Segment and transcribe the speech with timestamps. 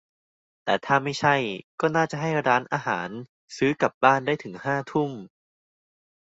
[0.63, 1.35] แต่ถ้าไม่ใช่
[1.79, 3.09] ก็น่าจะให้ร้านอาหาร
[3.57, 5.11] ซื้อกลับบ้านได้ถึงห้าทุ่ม?